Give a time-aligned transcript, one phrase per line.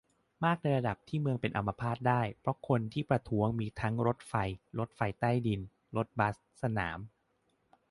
[0.43, 4.33] มากในระดับที่เมืองเป็นอัมพาตได้ เพราะคนที่ประท้วงมีทั้งการรถไฟ
[4.79, 5.61] รถไฟใต้ดิน
[5.97, 6.99] รถบัส สนาม